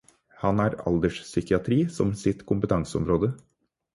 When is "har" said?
0.61-0.77